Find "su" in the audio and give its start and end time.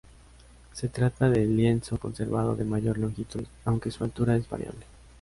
3.91-4.03